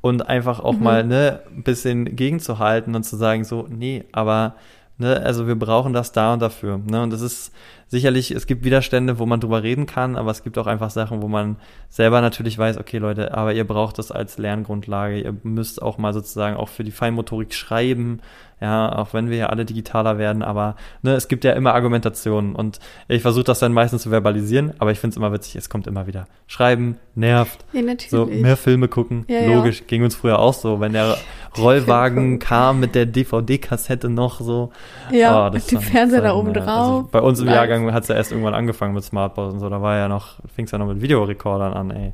[0.00, 0.82] und einfach auch mhm.
[0.82, 4.54] mal, ne, ein bisschen gegenzuhalten und zu sagen, so, nee, aber,
[4.96, 7.52] ne, also wir brauchen das da und dafür, ne, und das ist,
[7.88, 11.22] sicherlich, es gibt Widerstände, wo man drüber reden kann, aber es gibt auch einfach Sachen,
[11.22, 11.56] wo man
[11.88, 16.12] selber natürlich weiß, okay Leute, aber ihr braucht das als Lerngrundlage, ihr müsst auch mal
[16.12, 18.20] sozusagen auch für die Feinmotorik schreiben,
[18.60, 22.56] ja, auch wenn wir ja alle digitaler werden, aber ne, es gibt ja immer Argumentationen
[22.56, 25.70] und ich versuche das dann meistens zu verbalisieren, aber ich finde es immer witzig, es
[25.70, 26.26] kommt immer wieder.
[26.48, 28.10] Schreiben, nervt, ja, natürlich.
[28.10, 29.86] so mehr Filme gucken, ja, logisch, ja.
[29.86, 31.16] ging uns früher auch so, wenn der
[31.56, 34.70] Rollwagen kam mit der DVD-Kassette noch so.
[35.10, 36.68] Ja, oh, mit dem Fernseher da oben drauf.
[36.68, 39.68] Also bei uns im Jahrgang hat es ja erst irgendwann angefangen mit Smartboards und so,
[39.68, 42.12] da war ja noch, fing es ja noch mit Videorekordern an, ey.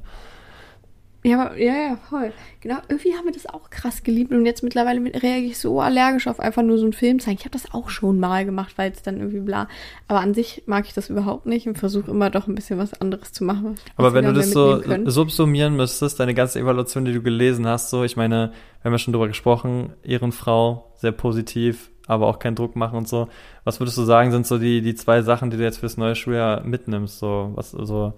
[1.26, 2.34] Ja, ja, ja, voll.
[2.60, 6.26] Genau, irgendwie haben wir das auch krass geliebt und jetzt mittlerweile reagiere ich so allergisch
[6.26, 7.38] auf einfach nur so einen Film zeigen.
[7.38, 9.66] Ich habe das auch schon mal gemacht, weil es dann irgendwie bla.
[10.06, 13.00] Aber an sich mag ich das überhaupt nicht und versuche immer doch ein bisschen was
[13.00, 13.76] anderes zu machen.
[13.96, 18.04] Aber wenn du das so subsumieren müsstest, deine ganze Evaluation, die du gelesen hast, so,
[18.04, 22.76] ich meine, wir haben ja schon drüber gesprochen, Ehrenfrau, sehr positiv, aber auch keinen Druck
[22.76, 23.28] machen und so.
[23.64, 26.14] Was würdest du sagen, sind so die, die zwei Sachen, die du jetzt fürs neue
[26.14, 27.18] Schuljahr mitnimmst?
[27.18, 28.14] So, was, so,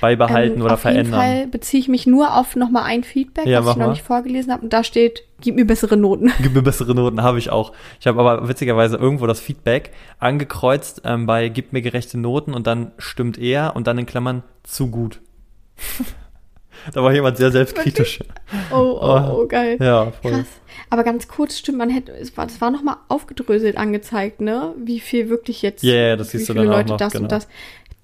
[0.00, 1.14] beibehalten ähm, oder verändern?
[1.14, 3.86] Auf jeden Fall beziehe ich mich nur auf nochmal ein Feedback, ja, was ich noch
[3.86, 3.92] mal.
[3.92, 4.62] nicht vorgelesen habe.
[4.62, 6.32] Und da steht, gib mir bessere Noten.
[6.42, 7.72] Gib mir bessere Noten, habe ich auch.
[8.00, 12.66] Ich habe aber witzigerweise irgendwo das Feedback angekreuzt ähm, bei gib mir gerechte Noten und
[12.66, 15.20] dann stimmt er und dann in Klammern zu gut.
[16.92, 18.20] da war jemand sehr selbstkritisch.
[18.70, 19.78] Oh, oh, oh, oh, geil.
[19.80, 20.32] Ja, voll.
[20.32, 20.46] Krass.
[20.90, 24.74] Aber ganz kurz, stimmt, man hätte, es war, das war nochmal aufgedröselt angezeigt, ne?
[24.76, 27.24] Wie viel wirklich jetzt, ja, yeah, das siehst du dann Leute auch noch, das genau.
[27.24, 27.48] und das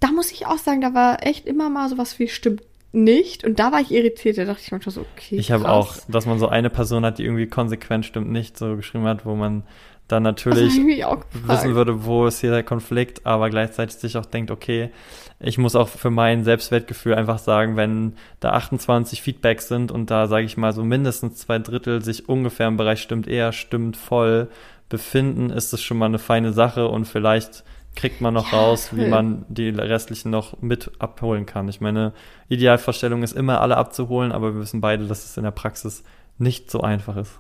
[0.01, 2.63] da muss ich auch sagen, da war echt immer mal sowas wie stimmt
[2.93, 3.45] nicht.
[3.45, 4.39] Und da war ich irritiert.
[4.39, 5.37] Da dachte ich manchmal so, okay.
[5.37, 8.77] Ich habe auch, dass man so eine Person hat, die irgendwie konsequent stimmt nicht so
[8.77, 9.63] geschrieben hat, wo man
[10.11, 14.91] dann natürlich wissen würde, wo ist hier der Konflikt, aber gleichzeitig sich auch denkt, okay,
[15.39, 20.27] ich muss auch für mein Selbstwertgefühl einfach sagen, wenn da 28 Feedbacks sind und da
[20.27, 24.49] sage ich mal so mindestens zwei Drittel sich ungefähr im Bereich stimmt eher, stimmt voll
[24.89, 27.65] befinden, ist das schon mal eine feine Sache und vielleicht
[27.97, 31.69] kriegt man noch ja, raus, wie man die restlichen noch mit abholen kann.
[31.69, 32.13] Ich meine,
[32.49, 36.05] Idealvorstellung ist immer alle abzuholen, aber wir wissen beide, dass es in der Praxis
[36.39, 37.39] nicht so einfach ist.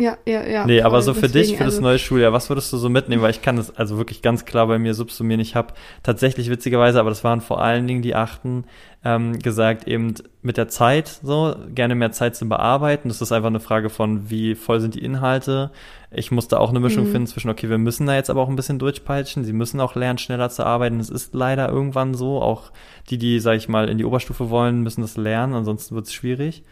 [0.00, 0.64] Ja, ja, ja.
[0.64, 2.88] Nee, aber so für deswegen, dich, für das also neue Schuljahr, was würdest du so
[2.88, 3.20] mitnehmen?
[3.20, 5.40] Weil ich kann das also wirklich ganz klar bei mir subsumieren.
[5.40, 8.64] Ich habe tatsächlich witzigerweise, aber das waren vor allen Dingen die Achten,
[9.04, 13.08] ähm, gesagt, eben mit der Zeit so, gerne mehr Zeit zu bearbeiten.
[13.08, 15.70] Das ist einfach eine Frage von, wie voll sind die Inhalte.
[16.10, 17.12] Ich musste auch eine Mischung mhm.
[17.12, 19.44] finden zwischen, okay, wir müssen da jetzt aber auch ein bisschen durchpeitschen.
[19.44, 20.98] Sie müssen auch lernen, schneller zu arbeiten.
[20.98, 22.40] Es ist leider irgendwann so.
[22.40, 22.72] Auch
[23.10, 26.14] die, die, sag ich mal, in die Oberstufe wollen, müssen das lernen, ansonsten wird es
[26.14, 26.64] schwierig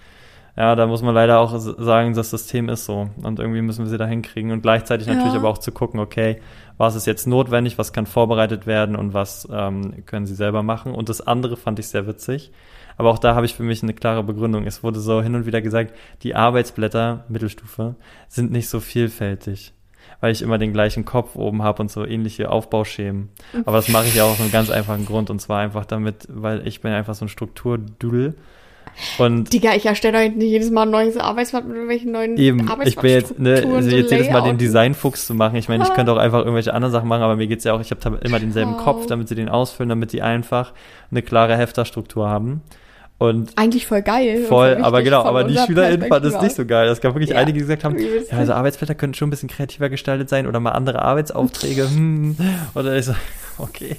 [0.59, 3.09] ja, da muss man leider auch sagen, das System ist so.
[3.23, 4.51] Und irgendwie müssen wir sie da hinkriegen.
[4.51, 5.15] Und gleichzeitig ja.
[5.15, 6.41] natürlich aber auch zu gucken, okay,
[6.77, 10.93] was ist jetzt notwendig, was kann vorbereitet werden und was ähm, können sie selber machen.
[10.95, 12.51] Und das andere fand ich sehr witzig.
[12.97, 14.67] Aber auch da habe ich für mich eine klare Begründung.
[14.67, 15.95] Es wurde so hin und wieder gesagt,
[16.25, 17.95] die Arbeitsblätter, Mittelstufe,
[18.27, 19.75] sind nicht so vielfältig
[20.21, 23.29] weil ich immer den gleichen Kopf oben habe und so ähnliche Aufbauschemen.
[23.67, 26.27] Aber das mache ich ja auch aus einem ganz einfachen Grund und zwar einfach damit,
[26.29, 28.35] weil ich bin einfach so ein Strukturdudel
[29.19, 32.69] Und Digga, ich erstelle euch nicht jedes Mal ein neues Arbeitsblatt mit irgendwelchen neuen eben,
[32.85, 34.59] ich bin jetzt, ne, also so jetzt jedes Mal den.
[34.59, 35.57] Designfuchs zu machen.
[35.57, 37.81] Ich meine, ich könnte auch einfach irgendwelche anderen Sachen machen, aber mir geht's ja auch,
[37.81, 38.85] ich habe immer denselben Wow.
[38.85, 40.73] Kopf, damit sie den ausfüllen, damit die einfach
[41.11, 42.63] eine klare Hefterstruktur haben.
[43.19, 44.45] Und Eigentlich voll geil.
[44.49, 46.89] voll, voll aber genau, aber die SchülerInnen fanden das Perspektive nicht so geil.
[46.89, 48.07] Es gab wirklich Ja, einige, die gesagt haben, ja,
[48.39, 51.89] also Arbeitsblätter könnten schon ein bisschen kreativer gestaltet sein oder mal andere Arbeitsaufträge.
[51.91, 52.37] hm.
[52.77, 53.15] Oder ich so,
[53.59, 53.97] okay.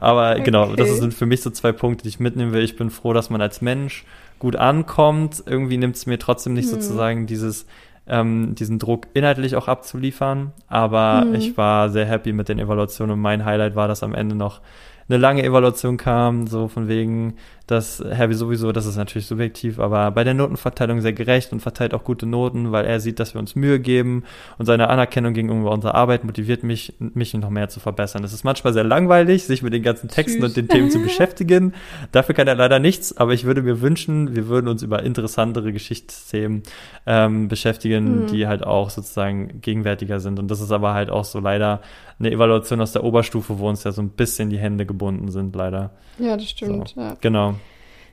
[0.00, 1.00] Aber genau, das Okay.
[1.00, 2.62] sind für mich so zwei Punkte, die ich mitnehmen will.
[2.62, 4.04] Ich bin froh, dass man als Mensch
[4.38, 5.42] gut ankommt.
[5.46, 6.80] Irgendwie nimmt es mir trotzdem nicht Hm.
[6.80, 7.66] sozusagen dieses,
[8.06, 10.52] ähm, diesen Druck inhaltlich auch abzuliefern.
[10.68, 11.34] Aber Hm.
[11.34, 14.60] ich war sehr happy mit den Evaluationen und mein Highlight war, dass am Ende noch
[15.08, 17.34] eine lange Evaluation kam, so von wegen,
[17.68, 21.94] dass Herbie sowieso, das ist natürlich subjektiv, aber bei der Notenverteilung sehr gerecht und verteilt
[21.94, 24.22] auch gute Noten, weil er sieht, dass wir uns Mühe geben
[24.58, 28.22] und seine Anerkennung gegenüber unserer Arbeit motiviert mich, mich noch mehr zu verbessern.
[28.22, 30.50] Es ist manchmal sehr langweilig, sich mit den ganzen Texten Süß.
[30.50, 31.74] und den Themen zu beschäftigen.
[32.12, 35.72] Dafür kann er leider nichts, aber ich würde mir wünschen, wir würden uns über interessantere
[35.72, 36.62] Geschichtsthemen
[37.06, 38.26] ähm, beschäftigen, Mhm.
[38.28, 40.38] die halt auch sozusagen gegenwärtiger sind.
[40.38, 41.80] Und das ist aber halt auch so leider
[42.18, 45.54] eine Evaluation aus der Oberstufe, wo uns ja so ein bisschen die Hände gebunden sind,
[45.54, 45.90] leider.
[46.18, 46.94] Ja, das stimmt.
[46.96, 47.16] Ja.
[47.20, 47.54] Genau,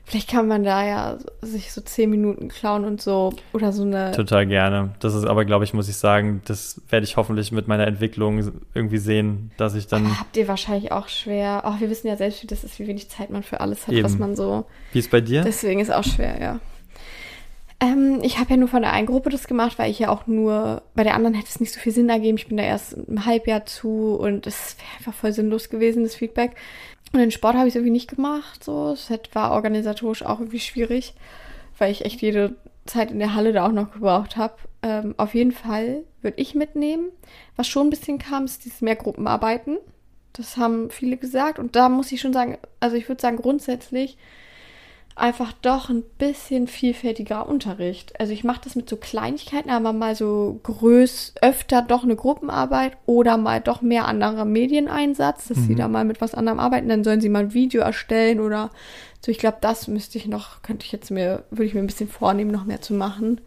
[0.06, 4.12] Vielleicht kann man da ja sich so zehn Minuten klauen und so oder so eine.
[4.12, 4.94] total gerne.
[5.00, 8.52] Das ist aber, glaube ich, muss ich sagen, das werde ich hoffentlich mit meiner Entwicklung
[8.74, 11.62] irgendwie sehen, dass ich dann, Aber habt ihr wahrscheinlich auch schwer.
[11.64, 13.94] Ach, wir wissen ja selbst, wie das ist, wie wenig Zeit man für alles hat,
[13.94, 14.04] Eben.
[14.04, 14.66] was man so.
[14.92, 15.42] wie ist bei dir?
[15.42, 16.60] Deswegen ist auch schwer, ja.
[17.84, 20.26] Ähm, ich habe ja nur von der einen Gruppe das gemacht, weil ich ja auch
[20.26, 22.38] nur, bei der anderen hätte es nicht so viel Sinn ergeben.
[22.38, 26.14] Ich bin da erst im Halbjahr zu und es wäre einfach voll sinnlos gewesen, das
[26.14, 26.52] Feedback.
[27.12, 28.92] Und den Sport habe ich irgendwie nicht gemacht, so.
[28.92, 31.14] Es war organisatorisch auch irgendwie schwierig,
[31.78, 34.54] weil ich echt jede Zeit in der Halle da auch noch gebraucht habe.
[34.82, 37.10] Ähm, auf jeden Fall würde ich mitnehmen.
[37.56, 39.78] Was schon ein bisschen kam, ist dieses mehr Gruppenarbeiten.
[40.32, 41.58] Das haben viele gesagt.
[41.58, 44.16] Und da muss ich schon sagen, also ich würde sagen, grundsätzlich
[45.16, 48.18] einfach doch ein bisschen vielfältiger Unterricht.
[48.18, 52.96] Also ich mache das mit so Kleinigkeiten, aber mal so größ öfter doch eine Gruppenarbeit
[53.06, 55.78] oder mal doch mehr anderer Medieneinsatz, dass sie Mhm.
[55.78, 58.70] da mal mit was anderem arbeiten, dann sollen sie mal ein Video erstellen oder
[59.24, 59.30] so.
[59.30, 62.08] Ich glaube, das müsste ich noch, könnte ich jetzt mir, würde ich mir ein bisschen
[62.08, 63.40] vornehmen, noch mehr zu machen.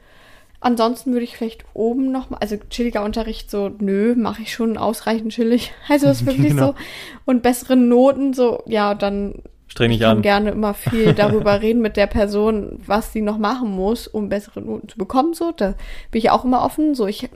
[0.59, 4.77] Ansonsten würde ich vielleicht oben noch mal, also chilliger Unterricht so, nö, mache ich schon
[4.77, 5.71] ausreichend chillig.
[5.89, 6.67] Also ist wirklich Genau.
[6.69, 6.75] so.
[7.25, 9.35] Und bessere Noten so, ja, dann
[9.67, 10.21] Streng ich dich kann an.
[10.23, 14.61] gerne immer viel darüber reden mit der Person, was sie noch machen muss, um bessere
[14.61, 15.33] Noten zu bekommen.
[15.33, 15.75] So, da
[16.11, 16.95] bin ich auch immer offen.
[16.95, 17.29] So, ich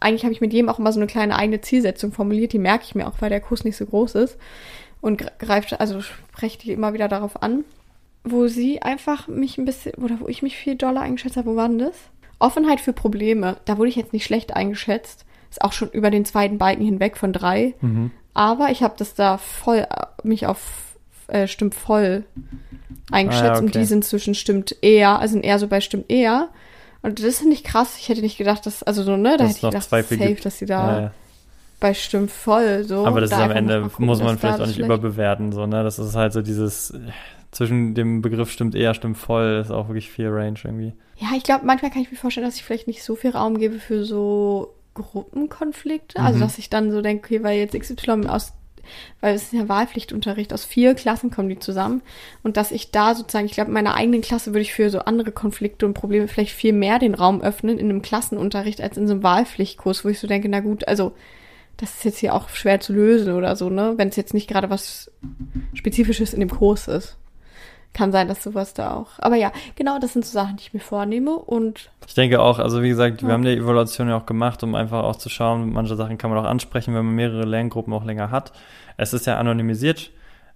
[0.00, 2.52] eigentlich habe ich mit jedem auch immer so eine kleine eigene Zielsetzung formuliert.
[2.52, 4.36] Die merke ich mir auch, weil der Kurs nicht so groß ist
[5.00, 7.64] und gre- greift, also spreche die immer wieder darauf an,
[8.24, 11.50] wo sie einfach mich ein bisschen oder wo ich mich viel doller eingeschätzt habe.
[11.50, 11.94] Wo war denn das?
[12.38, 13.56] Offenheit für Probleme.
[13.64, 15.24] Da wurde ich jetzt nicht schlecht eingeschätzt.
[15.50, 17.74] Ist auch schon über den zweiten Balken hinweg von drei.
[17.80, 18.10] Mhm.
[18.34, 19.86] Aber ich habe das da voll, äh,
[20.24, 20.91] mich auf
[21.32, 22.24] äh, stimmt voll
[23.10, 23.80] eingeschätzt Ah, ja, und okay.
[23.80, 26.48] die sind zwischen stimmt eher, also sind eher so bei stimmt eher.
[27.02, 27.96] Und das finde ich krass.
[27.98, 30.44] Ich hätte nicht gedacht, dass, also so, ne, da Dass hätte ich gedacht, safe, gibt.
[30.44, 31.12] dass sie da Ja,
[31.80, 33.04] bei stimmt voll so.
[33.06, 35.50] Aber das da ist am Ende, gucken, muss man vielleicht auch das nicht schlecht- überbewerten,
[35.52, 35.82] so, ne?
[35.82, 36.94] Das ist halt so dieses,
[37.50, 40.92] zwischen dem Begriff stimmt eher, stimmt voll, ist auch wirklich viel Range irgendwie.
[41.18, 43.58] Ja, ich glaube, manchmal kann ich mir vorstellen, dass ich vielleicht nicht so viel Raum
[43.58, 46.20] gebe für so Gruppenkonflikte.
[46.20, 46.42] Also, Mhm.
[46.42, 48.52] dass ich dann so denke, okay, weil jetzt XY aus,
[49.20, 52.02] weil es ist ja Wahlpflichtunterricht, aus vier Klassen kommen die zusammen.
[52.42, 55.00] Und dass ich da sozusagen, ich glaube, in meiner eigenen Klasse würde ich für so
[55.00, 59.06] andere Konflikte und Probleme vielleicht viel mehr den Raum öffnen in einem Klassenunterricht als in
[59.06, 61.12] so einem Wahlpflichtkurs, wo ich so denke, na gut, also,
[61.76, 63.94] das ist jetzt hier auch schwer zu lösen oder so, ne?
[63.96, 65.10] Wenn es jetzt nicht gerade was
[65.74, 67.16] Spezifisches in dem Kurs ist.
[67.94, 69.10] Kann sein, dass sowas da auch.
[69.18, 72.58] Aber ja, genau, das sind so Sachen, die ich mir vornehme und Ich denke auch,
[72.58, 73.34] also wie gesagt, wir Ja.
[73.34, 76.38] haben die Evaluation ja auch gemacht, um einfach auch zu schauen, manche Sachen kann man
[76.38, 78.52] auch ansprechen, wenn man mehrere Lerngruppen auch länger hat.
[78.96, 80.10] Es ist ja anonymisiert,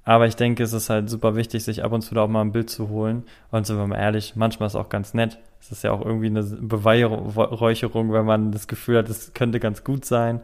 [0.05, 2.41] aber ich denke, es ist halt super wichtig, sich ab und zu da auch mal
[2.41, 3.25] ein Bild zu holen.
[3.51, 5.39] Und sind wir mal ehrlich, manchmal ist es auch ganz nett.
[5.61, 9.85] Es ist ja auch irgendwie eine Beweihräucherung, wenn man das Gefühl hat, es könnte ganz
[9.85, 10.41] gut sein.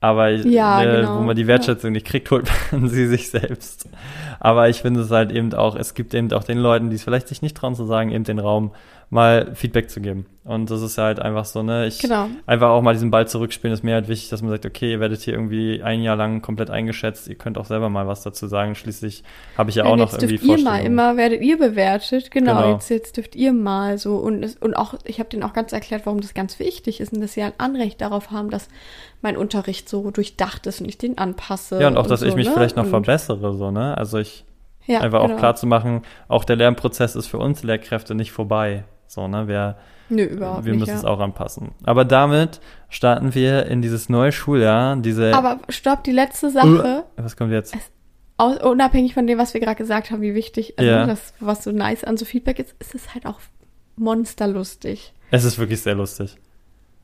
[0.00, 1.18] Aber Ja, äh, genau.
[1.18, 3.88] wo man die Wertschätzung nicht kriegt, holt man sie sich selbst.
[4.40, 7.04] Aber ich finde es halt eben auch, es gibt eben auch den Leuten, die es
[7.04, 8.72] vielleicht sich nicht trauen zu sagen, eben den Raum,
[9.10, 10.26] mal Feedback zu geben.
[10.44, 12.28] Und das ist halt einfach so, ne, ich genau.
[12.46, 15.00] einfach auch mal diesen Ball zurückspielen, ist mir halt wichtig, dass man sagt, okay, ihr
[15.00, 18.46] werdet hier irgendwie ein Jahr lang komplett eingeschätzt, ihr könnt auch selber mal was dazu
[18.46, 18.76] sagen.
[18.76, 19.24] Schließlich
[19.58, 20.86] habe ich ja auch Und noch irgendwie dürft ihr mal, Vorstellungen.
[20.86, 22.30] immer werdet ihr bewertet.
[22.30, 22.72] Genau, Genau.
[22.72, 24.16] Jetzt, jetzt dürft ihr mal so.
[24.16, 27.12] Und, es, und auch, ich habe denen auch ganz erklärt, warum das ganz wichtig ist
[27.12, 28.68] und dass sie ein Anrecht darauf haben, dass
[29.22, 31.80] mein Unterricht so durchdacht ist und ich den anpasse.
[31.80, 32.52] Ja, und auch, dass so, ich mich ne?
[32.54, 33.96] vielleicht noch und, verbessere, so, ne?
[33.98, 34.44] Also ich
[34.86, 35.34] ja, einfach genau.
[35.34, 38.84] auch klar zu machen, auch der Lernprozess ist für uns Lehrkräfte nicht vorbei.
[39.10, 39.48] So, ne?
[39.48, 39.76] Wir,
[40.08, 40.80] Nö, überhaupt wir nicht.
[40.80, 40.98] müssen ja.
[40.98, 41.72] es auch anpassen.
[41.82, 47.02] Aber damit starten wir in dieses neue Schuljahr, diese Aber stopp, die letzte Sache.
[47.16, 47.76] Was kommt jetzt?
[48.38, 51.06] unabhängig von dem, was wir gerade gesagt haben, wie wichtig, also ja.
[51.06, 53.40] das, was so nice an so Feedback ist, ist es halt auch
[53.96, 55.12] monsterlustig.
[55.32, 56.36] Es ist wirklich sehr lustig.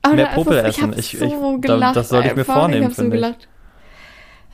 [0.03, 0.95] Aber Mehr Popel essen.
[0.97, 3.37] Ich, ich, so gelacht, das sollte ich mir vornehmen, ich finde so ich.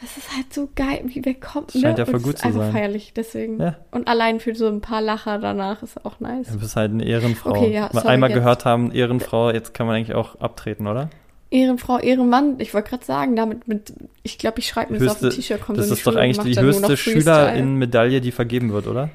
[0.03, 1.73] Das ist halt so geil, wie wer kommt.
[1.73, 2.05] Das scheint ne?
[2.05, 3.61] ja voll gut zu einfach feierlich, deswegen.
[3.61, 3.77] Ja.
[3.93, 6.49] Und allein für so ein paar Lacher danach ist auch nice.
[6.49, 7.51] Du bist halt eine Ehrenfrau.
[7.51, 8.39] Okay, ja, sorry, einmal jetzt.
[8.41, 11.09] gehört haben, Ehrenfrau, jetzt kann man eigentlich auch abtreten, oder?
[11.51, 13.93] Ehrenfrau, Ehrenmann, ich wollte gerade sagen, damit mit,
[14.25, 15.61] ich glaube, ich schreibe mir das auf ein T-Shirt.
[15.69, 19.09] Das ist doch eigentlich die höchste Schülerin-Medaille, die vergeben wird, oder?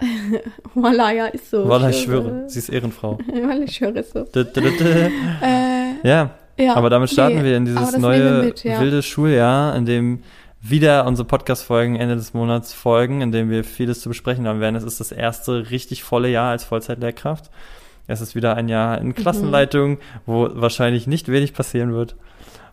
[0.74, 1.66] Voila, ja, ist so.
[1.66, 3.18] Voila, ich schwöre, sie ist Ehrenfrau.
[3.26, 4.26] Voila, ich schwöre, ist so.
[4.34, 5.08] äh,
[6.02, 8.80] ja, ja, aber damit starten nee, wir in dieses neue mit, ja.
[8.80, 10.22] wilde Schuljahr, in dem
[10.60, 14.76] wieder unsere Podcast-Folgen Ende des Monats folgen, in dem wir vieles zu besprechen haben werden.
[14.76, 17.50] Es ist das erste richtig volle Jahr als Vollzeitlehrkraft.
[18.06, 19.98] Es ist wieder ein Jahr in Klassenleitung, mhm.
[20.26, 22.16] wo wahrscheinlich nicht wenig passieren wird.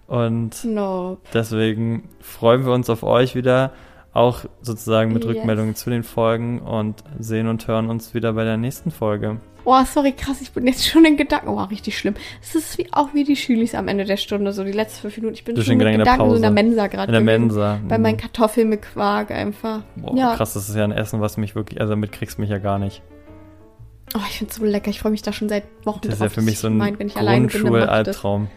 [0.08, 1.22] Und nope.
[1.34, 3.72] deswegen freuen wir uns auf euch wieder,
[4.20, 5.36] auch sozusagen mit yes.
[5.36, 9.40] Rückmeldungen zu den Folgen und sehen und hören uns wieder bei der nächsten Folge.
[9.64, 11.50] Oh, sorry, krass, ich bin jetzt schon in Gedanken.
[11.50, 12.16] Oh, richtig schlimm.
[12.42, 15.18] Es ist wie, auch wie die Schülis am Ende der Stunde, so die letzten fünf
[15.18, 15.36] Minuten.
[15.36, 17.08] Ich bin schon mit Gedanken in so in der Mensa gerade.
[17.08, 17.80] In der Mensa.
[17.88, 18.20] Bei meinen mhm.
[18.20, 19.82] Kartoffeln mit Quark einfach.
[19.96, 20.36] Boah, ja.
[20.36, 22.58] krass, das ist ja ein Essen, was mich wirklich, also damit kriegst du mich ja
[22.58, 23.02] gar nicht.
[24.16, 24.90] Oh, ich finde es so lecker.
[24.90, 28.48] Ich freue mich da schon seit Wochen Das ist ja für mich so ein Grundschul-Albtraum.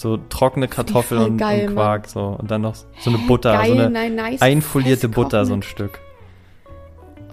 [0.00, 2.34] So trockene Kartoffeln und, geil, und, Quark, so.
[2.38, 5.62] Und dann noch so eine Butter, geil, so eine nein, nice, einfolierte Butter, so ein
[5.62, 6.00] Stück.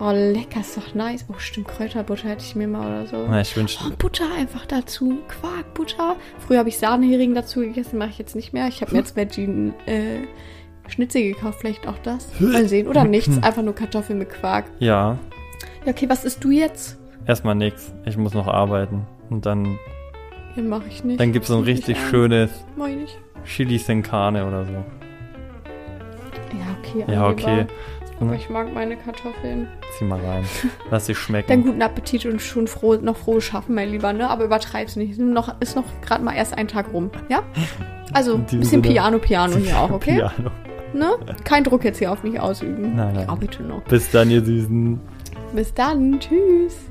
[0.01, 1.25] Oh, lecker, ist doch nice.
[1.29, 3.15] Oh, stimmt, Kräuterbutter hätte ich mir mal oder so.
[3.15, 3.85] Ja, ich wünschte.
[3.87, 5.19] Oh, Butter einfach dazu.
[5.29, 6.17] Quark, Butter.
[6.45, 8.67] Früher habe ich Sahnehering dazu gegessen, mache ich jetzt nicht mehr.
[8.67, 10.27] Ich habe mir jetzt Veggie äh,
[10.89, 12.27] Schnitzel gekauft, vielleicht auch das.
[12.41, 12.89] Mal sehen.
[12.89, 14.65] Oder nichts, einfach nur Kartoffeln mit Quark.
[14.79, 15.17] Ja.
[15.85, 16.99] Ja, okay, was isst du jetzt?
[17.25, 17.93] Erstmal nichts.
[18.05, 19.07] Ich muss noch arbeiten.
[19.29, 19.79] Und dann.
[20.57, 21.19] Ja, mache ich nicht.
[21.19, 22.49] Dann gibt es so ein richtig schönes.
[22.75, 23.17] Mach ich nicht.
[23.45, 24.71] Chili Sin Carne oder so.
[24.71, 27.13] Ja, okay.
[27.13, 27.65] Ja, okay.
[28.19, 29.67] Aber ich mag meine Kartoffeln.
[29.95, 30.43] Zieh mal rein.
[30.91, 31.47] Lass sie schmecken.
[31.47, 34.27] Dann guten Appetit und schon froh, noch frohes Schaffen, mein Lieber, ne?
[34.27, 35.19] Aber übertreib's nicht.
[35.19, 37.43] Noch, ist noch gerade mal erst ein Tag rum, ja?
[38.13, 40.15] Also, ein bisschen Piano, Piano hier auch, okay?
[40.15, 40.51] Piano.
[40.93, 41.11] Ne?
[41.43, 42.95] Kein Druck jetzt hier auf mich ausüben.
[42.95, 43.23] Nein, nein.
[43.23, 43.83] Ich arbeite noch.
[43.83, 44.99] Bis dann, ihr Süßen.
[45.53, 46.19] Bis dann.
[46.19, 46.89] Tschüss.